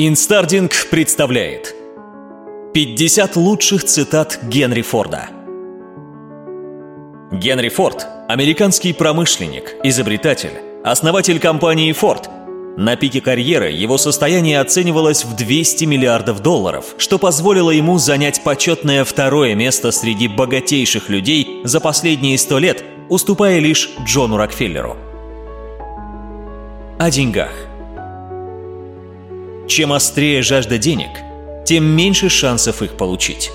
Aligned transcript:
Инстардинг 0.00 0.70
представляет 0.92 1.74
50 2.72 3.34
лучших 3.34 3.82
цитат 3.82 4.38
Генри 4.44 4.82
Форда. 4.82 5.28
Генри 7.32 7.68
Форд– 7.68 8.06
американский 8.28 8.92
промышленник, 8.92 9.74
изобретатель, 9.82 10.52
основатель 10.84 11.40
компании 11.40 11.92
Ford. 11.92 12.28
На 12.76 12.94
пике 12.94 13.20
карьеры 13.20 13.72
его 13.72 13.98
состояние 13.98 14.60
оценивалось 14.60 15.24
в 15.24 15.34
200 15.34 15.86
миллиардов 15.86 16.42
долларов, 16.42 16.94
что 16.96 17.18
позволило 17.18 17.72
ему 17.72 17.98
занять 17.98 18.44
почетное 18.44 19.02
второе 19.02 19.56
место 19.56 19.90
среди 19.90 20.28
богатейших 20.28 21.08
людей 21.08 21.62
за 21.64 21.80
последние 21.80 22.38
сто 22.38 22.60
лет, 22.60 22.84
уступая 23.08 23.58
лишь 23.58 23.90
Джону 24.06 24.36
Рокфеллеру. 24.36 24.96
О 27.00 27.10
деньгах. 27.10 27.67
Чем 29.68 29.92
острее 29.92 30.40
жажда 30.40 30.78
денег, 30.78 31.10
тем 31.66 31.84
меньше 31.84 32.30
шансов 32.30 32.80
их 32.80 32.96
получить. 32.96 33.50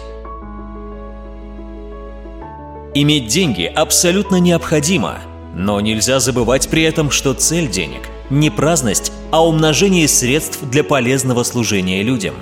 Иметь 2.94 3.27
деньги 3.27 3.63
абсолютно 3.63 4.35
необходимо, 4.35 5.21
но 5.55 5.81
нельзя 5.81 6.20
забывать 6.20 6.70
при 6.70 6.84
этом, 6.84 7.09
что 7.09 7.34
цель 7.34 7.68
денег– 7.68 8.02
не 8.30 8.52
праздность, 8.52 9.12
а 9.31 9.44
умножение 9.44 10.07
средств 10.07 10.59
для 10.62 10.84
полезного 10.84 11.41
служения 11.41 12.04
людям. 12.04 12.35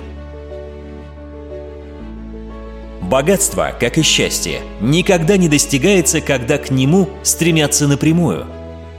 Богатство, 3.01 3.73
как 3.79 3.98
и 3.98 4.01
счастье, 4.01 4.59
никогда 4.81 5.38
не 5.38 5.48
достигается, 5.48 6.20
когда 6.20 6.57
к 6.57 6.71
нему 6.71 7.09
стремятся 7.23 7.88
напрямую. 7.88 8.48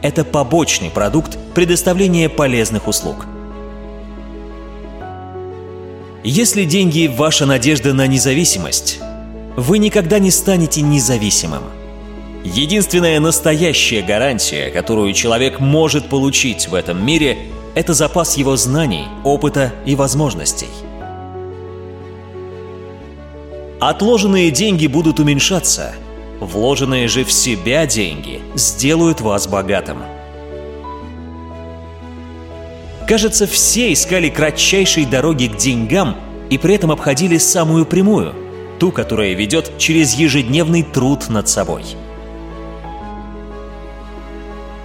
Это 0.01 0.25
побочный 0.25 0.89
продукт 0.89 1.37
предоставления 1.55 2.31
полезных 2.31 2.89
услуг– 2.89 3.27
если 6.25 6.65
деньги– 6.65 7.07
ваша 7.17 7.47
надежда 7.47 7.93
на 7.95 8.07
независимость, 8.07 9.01
вы 9.57 9.79
никогда 9.79 10.21
не 10.21 10.31
станете 10.31 10.81
независимым. 10.81 11.63
Единственная 12.45 13.19
настоящая 13.19 14.03
гарантия, 14.03 14.71
которую 14.71 15.13
человек 15.15 15.59
может 15.59 16.09
получить 16.09 16.69
в 16.69 16.75
этом 16.75 17.05
мире, 17.05 17.39
это 17.75 17.93
запас 17.93 18.37
его 18.37 18.57
знаний, 18.57 19.05
опыта 19.25 19.73
и 19.85 19.97
возможностей. 19.97 20.69
Отложенные 23.81 24.53
деньги 24.53 24.87
будут 24.87 25.19
уменьшаться, 25.19 25.93
вложенные 26.39 27.09
же 27.09 27.25
в 27.25 27.33
себя 27.33 27.85
деньги 27.87 28.41
сделают 28.55 29.21
вас 29.21 29.49
богатым. 29.49 29.99
Кажется, 33.13 33.47
все 33.47 33.93
искали 33.93 34.31
кратчайшей 34.31 35.05
дороги 35.05 35.47
к 35.47 35.59
деньгам 35.59 36.17
и 36.49 36.57
при 36.57 36.77
этом 36.77 36.91
обходили 36.91 37.37
самую 37.37 37.85
прямую, 37.85 38.33
ту, 38.79 38.91
которая 38.91 39.35
ведет 39.35 39.77
через 39.77 40.15
ежедневный 40.15 40.83
труд 40.83 41.29
над 41.29 41.47
собой. 41.47 41.85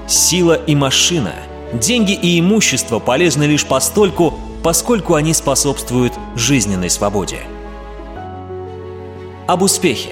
Сила 0.10 0.56
и 0.56 0.76
машина, 0.76 1.36
деньги 1.72 2.12
и 2.12 2.38
имущество 2.42 3.00
полезны 3.00 3.46
лишь 3.46 3.66
постольку, 3.66 4.38
поскольку 4.62 5.14
они 5.14 5.34
способствуют 5.34 6.12
жизненной 6.36 6.90
свободе. 6.90 7.40
Об 9.48 9.62
успехе. 9.62 10.12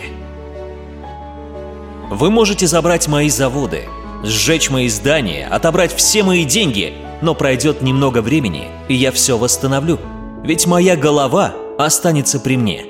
Вы 2.09 2.31
можете 2.31 2.65
забрать 2.65 3.09
мои 3.09 3.27
заводы, 3.27 3.89
сжечь 4.23 4.69
мои 4.69 4.87
здания, 4.87 5.49
отобрать 5.51 5.93
все 5.93 6.23
мои 6.23 6.45
деньги– 6.45 6.93
но 7.21 7.35
пройдет 7.35 7.81
немного 7.81 8.21
времени, 8.21 8.67
и 8.87 8.93
я 8.93 9.11
все 9.11 9.37
восстановлю. 9.37 9.99
Ведь 10.43 10.67
моя 10.67 10.95
голова 10.95 11.53
останется 11.77 12.39
при 12.39 12.57
мне. 12.57 12.85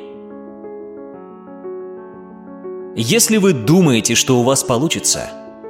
Если 2.95 3.37
вы 3.37 3.53
думаете, 3.53 4.15
что 4.15 4.39
у 4.39 4.43
вас 4.43 4.63
получится, 4.63 5.29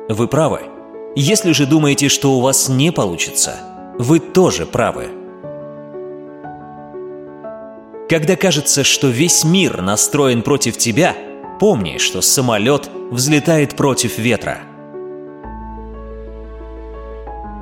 вы 0.09 0.27
правы. 0.27 0.61
Если 1.15 1.53
же 1.53 1.65
думаете, 1.65 2.09
что 2.09 2.33
у 2.33 2.41
вас 2.41 2.69
не 2.69 2.91
получится, 2.91 3.55
вы 3.97 4.19
тоже 4.19 4.65
правы. 4.65 5.07
Когда 8.09 8.35
кажется, 8.35 8.83
что 8.83 9.07
весь 9.07 9.43
мир 9.43 9.81
настроен 9.81 10.43
против 10.43 10.77
тебя, 10.77 11.15
помни, 11.59 11.97
что 11.97 12.21
самолет 12.21 12.89
взлетает 13.09 13.75
против 13.75 14.19
ветра– 14.19 14.59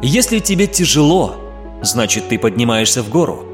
если 0.03 0.39
тебе 0.39 0.67
тяжело, 0.67 1.35
значит 1.81 2.27
ты 2.27 2.37
поднимаешься 2.37 3.01
в 3.01 3.09
гору. 3.09 3.45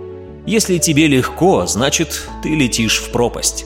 Если 0.47 0.79
тебе 0.79 1.05
легко, 1.05 1.67
значит 1.67 2.27
ты 2.41 2.49
летишь 2.49 2.99
в 3.01 3.11
пропасть. 3.11 3.65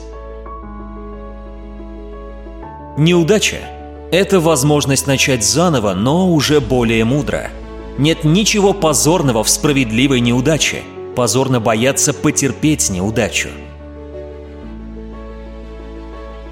Неудача– 2.98 3.60
это 4.12 4.38
возможность 4.38 5.06
начать 5.06 5.42
заново, 5.42 5.94
но 5.94 6.30
уже 6.30 6.60
более 6.60 7.04
мудро. 7.04 7.50
Нет 7.96 8.22
ничего 8.22 8.74
позорного 8.74 9.42
в 9.42 9.48
справедливой 9.48 10.20
неудаче. 10.20 10.82
Позорно 11.16 11.60
бояться 11.60 12.12
потерпеть 12.12 12.90
неудачу. 12.90 13.48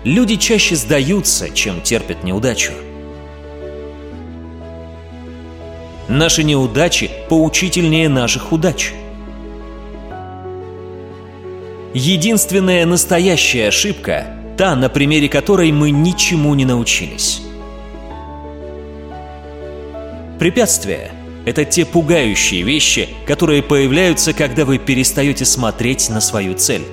Люди 0.05 0.37
чаще 0.37 0.77
сдаются, 0.77 1.51
чем 1.51 1.81
терпят 1.83 2.25
неудачу. 2.25 2.73
Наши 6.13 6.45
неудачи 6.45 7.11
поучительнее 7.31 8.07
наших 8.11 8.53
удач. 8.53 8.93
Единственная 11.95 12.85
настоящая 12.85 13.69
ошибка– 13.69 14.27
та, 14.59 14.77
на 14.77 14.91
примере 14.91 15.31
которой 15.31 15.73
мы 15.73 15.91
ничему 15.91 16.55
не 16.55 16.67
научились. 16.67 17.41
Препятствия– 20.39 21.13
это 21.47 21.65
те 21.65 21.87
пугающие 21.87 22.61
вещи, 22.61 23.09
которые 23.27 23.63
появляются, 23.63 24.35
когда 24.35 24.67
вы 24.67 24.77
перестаете 24.77 25.47
смотреть 25.47 26.11
на 26.11 26.21
свою 26.21 26.53
цель. 26.53 26.85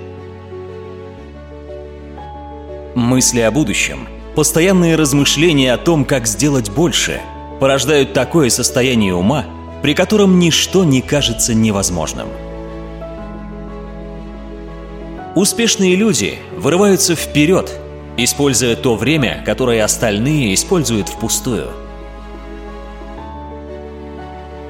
Мысли 2.95 3.41
о 3.41 3.51
будущем, 3.51 4.07
постоянные 4.33 4.95
размышления 4.95 5.73
о 5.73 5.77
том, 5.77 6.05
как 6.05 6.25
сделать 6.25 6.69
больше– 6.69 7.19
порождают 7.59 8.13
такое 8.13 8.49
состояние 8.49 9.13
ума, 9.13 9.45
при 9.81 9.93
котором 9.93 10.39
ничто 10.39 10.83
не 10.83 11.01
кажется 11.01 11.53
невозможным. 11.53 12.27
Успешные 15.35 15.95
люди 15.95 16.39
вырываются 16.57 17.15
вперед, 17.15 17.71
используя 18.17 18.75
то 18.75 18.95
время, 18.95 19.43
которое 19.45 19.83
остальные 19.83 20.53
используют 20.53 21.07
впустую. 21.07 21.67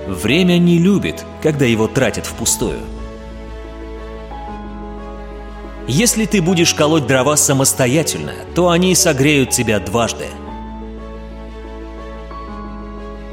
Время 0.07 0.57
не 0.57 0.79
любит, 0.79 1.23
когда 1.41 1.65
его 1.65 1.87
тратят 1.87 2.25
впустую. 2.25 2.79
Если 5.87 6.25
ты 6.25 6.41
будешь 6.41 6.73
колоть 6.73 7.07
дрова 7.07 7.35
самостоятельно, 7.35 8.33
то 8.53 8.69
они 8.69 8.93
согреют 8.93 9.51
тебя 9.51 9.79
дважды– 9.79 10.25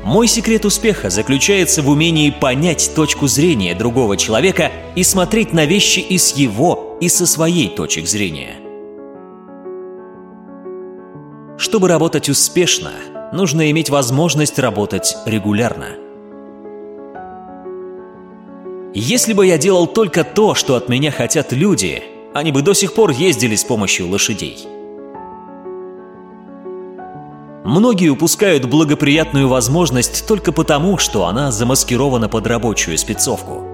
мой 0.06 0.28
секрет 0.28 0.64
успеха 0.64 1.10
заключается 1.10 1.82
в 1.82 1.88
умении 1.88 2.30
понять 2.30 2.92
точку 2.94 3.26
зрения 3.26 3.74
другого 3.74 4.16
человека 4.16 4.70
и 4.94 5.02
смотреть 5.02 5.52
на 5.52 5.66
вещи 5.66 5.98
и 5.98 6.16
с 6.16 6.36
его, 6.36 6.96
и 7.00 7.08
со 7.08 7.26
своей 7.26 7.68
точек 7.68 8.06
зрения. 8.06 8.54
Чтобы 11.58 11.88
работать 11.88 12.28
успешно, 12.28 12.92
нужно 13.32 13.68
иметь 13.72 13.90
возможность 13.90 14.60
работать 14.60 15.16
регулярно. 15.26 15.88
Если 18.94 19.32
бы 19.32 19.44
я 19.44 19.58
делал 19.58 19.88
только 19.88 20.22
то, 20.22 20.54
что 20.54 20.76
от 20.76 20.88
меня 20.88 21.10
хотят 21.10 21.52
люди, 21.52 22.04
они 22.32 22.52
бы 22.52 22.62
до 22.62 22.74
сих 22.74 22.94
пор 22.94 23.10
ездили 23.10 23.56
с 23.56 23.64
помощью 23.64 24.06
лошадей– 24.08 24.68
Многие 27.66 28.10
упускают 28.10 28.64
благоприятную 28.66 29.48
возможность 29.48 30.24
только 30.28 30.52
потому, 30.52 30.98
что 30.98 31.26
она 31.26 31.50
замаскирована 31.50 32.28
под 32.28 32.46
рабочую 32.46 32.96
спецовку. 32.96 33.64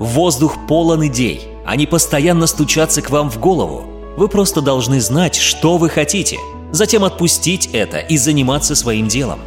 Воздух 0.00 0.66
полон 0.66 1.06
идей. 1.06 1.42
Они 1.66 1.86
постоянно 1.86 2.46
стучатся 2.46 3.02
к 3.02 3.10
вам 3.10 3.30
в 3.30 3.38
голову. 3.38 3.84
Вы 4.16 4.28
просто 4.28 4.62
должны 4.62 4.98
знать, 4.98 5.36
что 5.36 5.76
вы 5.76 5.90
хотите, 5.90 6.38
затем 6.72 7.04
отпустить 7.04 7.68
это 7.74 7.98
и 7.98 8.16
заниматься 8.16 8.74
своим 8.74 9.06
делом. 9.06 9.40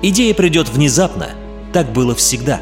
Идея 0.00 0.32
придет 0.32 0.70
внезапно. 0.70 1.28
Так 1.74 1.92
было 1.92 2.14
всегда. 2.14 2.58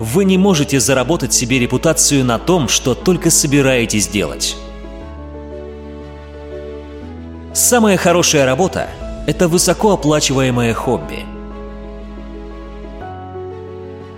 Вы 0.00 0.24
не 0.24 0.38
можете 0.38 0.80
заработать 0.80 1.34
себе 1.34 1.58
репутацию 1.58 2.24
на 2.24 2.38
том, 2.38 2.68
что 2.68 2.94
только 2.94 3.30
собираетесь 3.30 4.08
делать. 4.08 4.56
Самая 7.54 7.98
хорошая 7.98 8.46
работа– 8.46 8.88
это 9.26 9.46
высокооплачиваемое 9.46 10.72
хобби. 10.72 11.26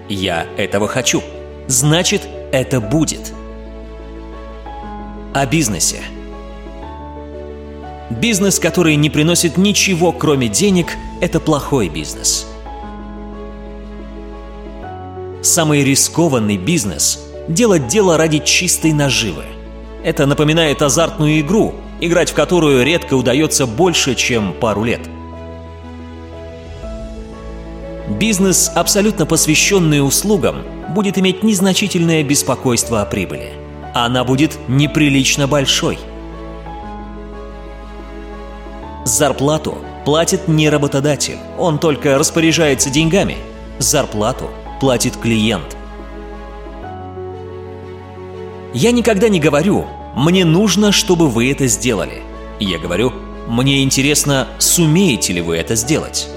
Я 0.08 0.46
этого 0.56 0.86
хочу. 0.86 1.20
Значит, 1.66 2.22
это 2.52 2.81
будет. 2.81 3.32
О 5.32 5.44
бизнесе. 5.46 6.00
Бизнес, 8.08 8.60
который 8.60 8.94
не 8.94 9.10
приносит 9.10 9.56
ничего, 9.56 10.12
кроме 10.12 10.46
денег, 10.46 10.86
это 11.20 11.40
плохой 11.40 11.88
бизнес. 11.88 12.46
Самый 15.42 15.82
рискованный 15.82 16.56
бизнес– 16.56 17.19
делать 17.48 17.88
дело 17.88 18.16
ради 18.16 18.38
чистой 18.38 18.92
наживы. 18.92 19.44
Это 20.04 20.25
напоминает 20.26 20.82
азартную 20.82 21.40
игру, 21.40 21.75
играть 22.06 22.31
в 22.31 22.35
которую 22.35 22.85
редко 22.85 23.15
удается 23.15 23.67
больше, 23.67 24.15
чем 24.15 24.53
пару 24.53 24.85
лет. 24.85 25.01
Бизнес, 28.09 28.71
абсолютно 28.75 29.25
посвященный 29.25 30.06
услугам, 30.06 30.62
будет 30.91 31.19
иметь 31.19 31.43
незначительное 31.43 32.23
беспокойство 32.23 33.01
о 33.01 33.06
прибыли. 33.06 33.53
Она 33.95 34.25
будет 34.25 34.59
неприлично 34.69 35.49
большой. 35.49 35.99
Зарплату 39.05 39.79
платит 40.05 40.49
не 40.49 40.69
работодатель, 40.69 41.39
он 41.59 41.79
только 41.79 42.19
распоряжается 42.19 42.91
деньгами. 42.91 43.37
Зарплату 43.79 44.51
платит 44.81 45.17
клиент. 45.17 45.77
Я 48.75 48.93
никогда 48.93 49.29
не 49.29 49.41
говорю 49.41 49.87
«мне 50.16 50.44
нужно, 50.44 50.93
чтобы 50.93 51.28
вы 51.28 51.50
это 51.50 51.66
сделали». 51.66 52.22
Я 52.61 52.78
говорю 52.78 53.12
«мне 53.49 53.82
интересно, 53.82 54.49
сумеете 54.58 55.32
ли 55.32 55.40
вы 55.40 55.56
это 55.56 55.75
сделать». 55.75 56.28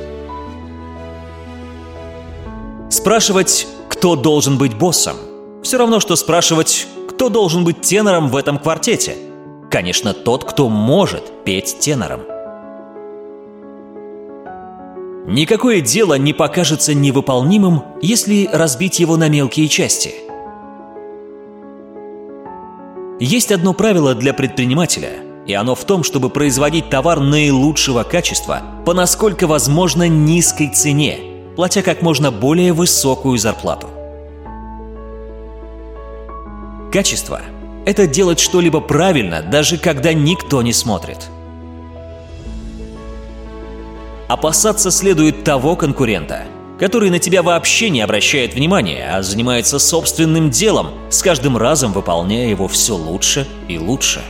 Спрашивать, 2.90 3.68
кто 3.90 4.16
должен 4.16 4.58
быть 4.58 4.76
боссом, 4.76 5.18
все 5.64 5.78
равно, 5.78 6.00
что 6.00 6.16
спрашивать, 6.16 6.88
кто 7.10 7.30
должен 7.30 7.64
быть 7.64 7.82
тенором 7.82 8.30
в 8.30 8.36
этом 8.36 8.58
квартете. 8.58 9.18
Конечно, 9.70 10.14
тот, 10.14 10.46
кто 10.46 10.70
может 10.70 11.44
петь 11.44 11.78
тенором. 11.80 12.22
Никакое 15.28 15.82
дело 15.82 16.18
не 16.18 16.32
покажется 16.32 16.94
невыполнимым, 16.94 17.84
если 18.02 18.48
разбить 18.52 19.00
его 19.00 19.18
на 19.18 19.28
мелкие 19.28 19.68
части. 19.68 20.16
Есть 23.20 23.52
одно 23.52 23.74
правило 23.74 24.14
для 24.16 24.34
предпринимателя, 24.34 25.12
и 25.46 25.54
оно 25.54 25.76
в 25.76 25.84
том, 25.86 26.04
чтобы 26.04 26.30
производить 26.30 26.90
товар 26.90 27.20
наилучшего 27.20 28.04
качества 28.04 28.62
по 28.86 28.94
насколько 28.94 29.48
возможно 29.48 30.08
низкой 30.08 30.70
цене, 30.70 31.20
платя 31.56 31.82
как 31.82 32.02
можно 32.02 32.32
более 32.32 32.74
высокую 32.74 33.38
зарплату. 33.38 33.88
Качество– 36.92 37.42
это 37.86 38.08
делать 38.08 38.40
что-либо 38.40 38.82
правильно, 38.82 39.42
даже 39.42 39.78
когда 39.78 40.14
никто 40.14 40.62
не 40.62 40.74
смотрит– 40.74 41.28
Опасаться 44.28 44.92
следует 44.92 45.46
того 45.46 45.78
конкурента, 45.78 46.44
который 46.80 47.10
на 47.10 47.20
тебя 47.20 47.42
вообще 47.42 47.90
не 47.90 48.02
обращает 48.02 48.54
внимания, 48.54 49.10
а 49.12 49.24
занимается 49.24 49.80
собственным 49.80 50.50
делом, 50.50 50.92
с 51.10 51.22
каждым 51.22 51.58
разом 51.58 51.92
выполняя 51.92 52.48
его 52.48 52.68
все 52.68 52.96
лучше 52.96 53.48
и 53.68 53.78
лучше. 53.78 54.22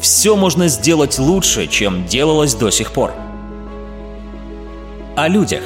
Все 0.00 0.36
можно 0.36 0.68
сделать 0.68 1.18
лучше, 1.18 1.66
чем 1.66 2.06
делалось 2.06 2.54
до 2.54 2.70
сих 2.70 2.92
пор. 2.92 3.12
О 5.16 5.28
людях. 5.28 5.62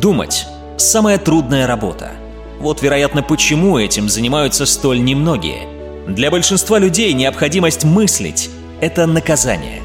Думать– 0.00 0.46
самая 0.76 1.18
трудная 1.18 1.66
работа. 1.66 2.12
Вот, 2.58 2.82
вероятно, 2.82 3.22
почему 3.22 3.78
этим 3.78 4.08
занимаются 4.08 4.66
столь 4.66 5.02
немногие. 5.02 5.68
Для 6.08 6.30
большинства 6.30 6.78
людей 6.78 7.12
необходимость 7.12 7.84
мыслить 7.84 8.50
это 8.80 9.06
наказание. 9.06 9.82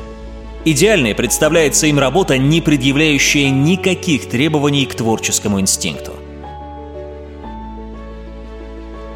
Идеальной 0.66 1.14
представляется 1.14 1.88
им 1.88 2.00
работа, 2.00 2.38
не 2.38 2.60
предъявляющая 2.60 3.50
никаких 3.50 4.28
требований 4.28 4.86
к 4.86 4.96
творческому 4.96 5.62
инстинкту. 5.62 6.14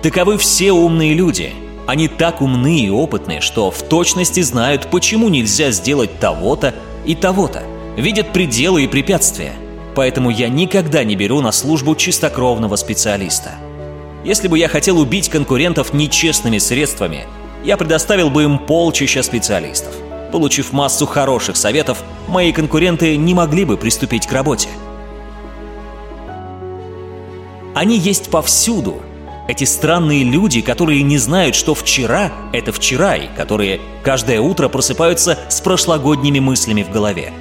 Таковы 0.03 0.37
все 0.37 0.71
умные 0.71 1.13
люди. 1.13 1.51
Они 1.87 2.07
так 2.07 2.41
умны 2.41 2.81
и 2.81 2.89
опытны, 2.89 3.41
что 3.41 3.71
в 3.71 3.81
точности 3.81 4.41
знают, 4.41 4.87
почему 4.91 5.27
нельзя 5.27 5.71
сделать 5.71 6.19
того-то 6.19 6.75
и 7.05 7.15
того-то, 7.15 7.63
видят 7.97 8.31
пределы 8.31 8.83
и 8.83 8.87
препятствия. 8.87 9.53
Поэтому 9.95 10.29
я 10.29 10.49
никогда 10.49 11.03
не 11.03 11.15
беру 11.15 11.41
на 11.41 11.51
службу 11.51 11.95
чистокровного 11.95 12.75
специалиста. 12.75 13.55
Если 14.23 14.47
бы 14.47 14.59
я 14.59 14.67
хотел 14.67 14.99
убить 14.99 15.29
конкурентов 15.29 15.93
нечестными 15.93 16.59
средствами– 16.59 17.25
я 17.63 17.77
предоставил 17.77 18.29
бы 18.29 18.43
им 18.43 18.57
полчища 18.57 19.23
специалистов. 19.23 19.93
Получив 20.31 20.73
массу 20.73 21.05
хороших 21.05 21.57
советов, 21.57 22.03
мои 22.27 22.51
конкуренты 22.51 23.17
не 23.17 23.33
могли 23.33 23.65
бы 23.65 23.77
приступить 23.77 24.27
к 24.27 24.31
работе. 24.31 24.69
Они 27.73 27.97
есть 27.97 28.29
повсюду. 28.29 29.01
Эти 29.47 29.63
странные 29.63 30.23
люди, 30.23 30.61
которые 30.61 31.01
не 31.01 31.17
знают, 31.17 31.55
что 31.55 31.73
вчера— 31.73 32.31
это 32.53 32.71
вчера, 32.71 33.15
и 33.15 33.27
которые 33.35 33.79
каждое 34.03 34.39
утро 34.39 34.69
просыпаются 34.69 35.39
с 35.49 35.59
прошлогодними 35.61 36.39
мыслями 36.39 36.83
в 36.83 36.91
голове. 36.91 37.33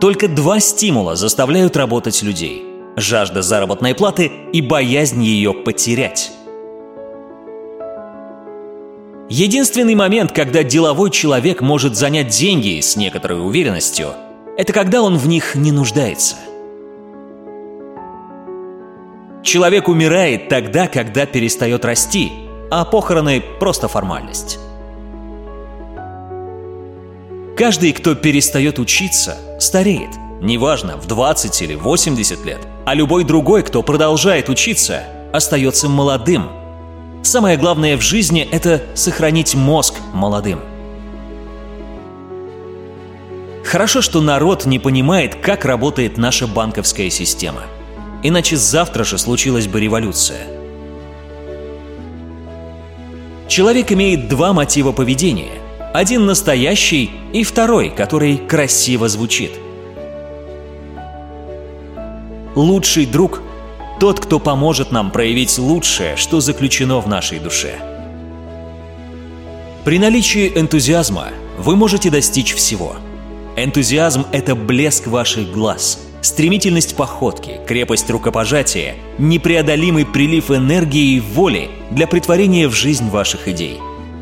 Только 0.00 0.28
два 0.28 0.60
стимула 0.60 1.16
заставляют 1.16 1.76
работать 1.76 2.22
людей– 2.22 2.64
жажда 2.96 3.42
заработной 3.42 3.96
платы 3.96 4.30
и 4.52 4.60
боязнь 4.60 5.24
ее 5.24 5.52
потерять. 5.52 6.30
Единственный 9.30 9.94
момент, 9.94 10.32
когда 10.32 10.62
деловой 10.62 11.10
человек 11.10 11.60
может 11.60 11.96
занять 11.96 12.28
деньги 12.28 12.80
с 12.80 12.96
некоторой 12.96 13.46
уверенностью, 13.46 14.14
это 14.56 14.72
когда 14.72 15.02
он 15.02 15.18
в 15.18 15.28
них 15.28 15.54
не 15.54 15.70
нуждается. 15.70 16.36
Человек 19.42 19.88
умирает 19.88 20.48
тогда, 20.48 20.86
когда 20.86 21.26
перестает 21.26 21.84
расти, 21.84 22.32
а 22.70 22.86
похороны– 22.86 23.42
просто 23.60 23.86
формальность. 23.86 24.58
Каждый, 27.54 27.92
кто 27.92 28.14
перестает 28.14 28.78
учиться, 28.78 29.36
стареет. 29.60 30.10
Неважно, 30.40 30.96
в 30.96 31.06
20 31.06 31.62
или 31.62 31.74
80 31.74 32.46
лет. 32.46 32.60
А 32.86 32.94
любой 32.94 33.24
другой, 33.24 33.62
кто 33.62 33.82
продолжает 33.82 34.48
учиться, 34.48 35.02
остается 35.34 35.90
молодым– 35.90 36.48
Самое 37.22 37.56
главное 37.56 37.96
в 37.96 38.00
жизни– 38.00 38.48
это 38.52 38.82
сохранить 38.94 39.54
мозг 39.54 39.94
молодым. 40.14 40.60
Хорошо, 43.64 44.00
что 44.00 44.22
народ 44.22 44.64
не 44.64 44.78
понимает, 44.78 45.34
как 45.34 45.66
работает 45.66 46.16
наша 46.16 46.46
банковская 46.46 47.10
система. 47.10 47.62
Иначе 48.22 48.56
завтра 48.56 49.04
же 49.04 49.18
случилась 49.18 49.66
бы 49.66 49.78
революция. 49.78 50.46
Человек 53.46 53.92
имеет 53.92 54.28
два 54.28 54.52
мотива 54.52 54.92
поведения. 54.92 55.60
Один 55.92 56.24
настоящий 56.24 57.10
и 57.32 57.44
второй, 57.44 57.90
который 57.90 58.38
красиво 58.38 59.08
звучит. 59.08 59.52
Лучший 62.54 63.04
друг 63.04 63.42
тот, 63.98 64.20
кто 64.20 64.38
поможет 64.38 64.92
нам 64.92 65.10
проявить 65.10 65.58
лучшее, 65.58 66.16
что 66.16 66.40
заключено 66.40 67.00
в 67.00 67.08
нашей 67.08 67.38
душе. 67.38 67.74
При 69.84 69.98
наличии 69.98 70.52
энтузиазма 70.54 71.28
вы 71.58 71.76
можете 71.76 72.10
достичь 72.10 72.54
всего. 72.54 72.96
Энтузиазм– 73.56 74.26
это 74.32 74.54
блеск 74.54 75.06
ваших 75.06 75.50
глаз, 75.50 76.00
стремительность 76.20 76.94
походки, 76.94 77.60
крепость 77.66 78.08
рукопожатия, 78.10 78.94
непреодолимый 79.18 80.06
прилив 80.06 80.50
энергии 80.50 81.16
и 81.16 81.20
воли 81.20 81.70
для 81.90 82.06
притворения 82.06 82.68
в 82.68 82.74
жизнь 82.74 83.08
ваших 83.08 83.48
идей. 83.48 83.78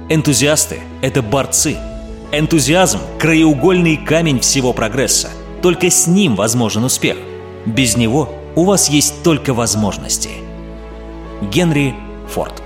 Энтузиасты– 0.09 0.79
это 1.03 1.21
борцы. 1.21 1.77
Энтузиазм– 2.33 3.01
краеугольный 3.19 3.97
камень 3.97 4.41
всего 4.41 4.73
прогресса. 4.73 5.31
Только 5.63 5.91
с 5.91 6.07
ним 6.07 6.37
возможен 6.37 6.85
успех. 6.85 7.17
Без 7.67 7.97
него 7.97 8.33
у 8.57 8.65
вас 8.65 8.89
есть 8.89 9.23
только 9.23 9.55
возможности. 9.55 10.31
Генри 11.43 11.95
Форд 12.29 12.66